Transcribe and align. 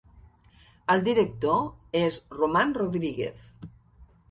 El 0.93 1.03
director 1.07 1.99
és 2.01 2.19
Roman 2.39 2.75
Rodríguez. 2.81 3.49